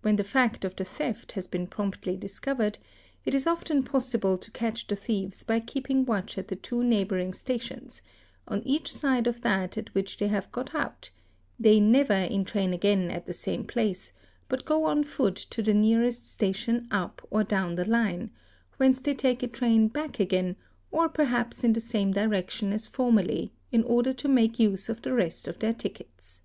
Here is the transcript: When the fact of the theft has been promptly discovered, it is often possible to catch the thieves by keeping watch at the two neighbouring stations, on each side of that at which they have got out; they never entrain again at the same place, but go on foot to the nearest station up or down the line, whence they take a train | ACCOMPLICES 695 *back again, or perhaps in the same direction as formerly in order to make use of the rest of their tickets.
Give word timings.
When 0.00 0.16
the 0.16 0.24
fact 0.24 0.64
of 0.64 0.76
the 0.76 0.84
theft 0.86 1.32
has 1.32 1.46
been 1.46 1.66
promptly 1.66 2.16
discovered, 2.16 2.78
it 3.26 3.34
is 3.34 3.46
often 3.46 3.82
possible 3.82 4.38
to 4.38 4.50
catch 4.50 4.86
the 4.86 4.96
thieves 4.96 5.44
by 5.44 5.60
keeping 5.60 6.06
watch 6.06 6.38
at 6.38 6.48
the 6.48 6.56
two 6.56 6.82
neighbouring 6.82 7.34
stations, 7.34 8.00
on 8.48 8.62
each 8.62 8.90
side 8.90 9.26
of 9.26 9.42
that 9.42 9.76
at 9.76 9.92
which 9.94 10.16
they 10.16 10.28
have 10.28 10.50
got 10.52 10.74
out; 10.74 11.10
they 11.60 11.80
never 11.80 12.14
entrain 12.14 12.72
again 12.72 13.10
at 13.10 13.26
the 13.26 13.34
same 13.34 13.66
place, 13.66 14.14
but 14.48 14.64
go 14.64 14.84
on 14.84 15.02
foot 15.04 15.36
to 15.36 15.60
the 15.60 15.74
nearest 15.74 16.26
station 16.32 16.88
up 16.90 17.20
or 17.30 17.44
down 17.44 17.74
the 17.74 17.84
line, 17.84 18.30
whence 18.78 19.02
they 19.02 19.12
take 19.12 19.42
a 19.42 19.46
train 19.48 19.82
| 19.90 19.90
ACCOMPLICES 19.90 20.14
695 20.14 20.14
*back 20.14 20.18
again, 20.18 20.56
or 20.90 21.08
perhaps 21.10 21.62
in 21.62 21.74
the 21.74 21.78
same 21.82 22.10
direction 22.10 22.72
as 22.72 22.86
formerly 22.86 23.52
in 23.70 23.84
order 23.84 24.14
to 24.14 24.28
make 24.28 24.58
use 24.58 24.88
of 24.88 25.02
the 25.02 25.12
rest 25.12 25.46
of 25.46 25.58
their 25.58 25.74
tickets. 25.74 26.40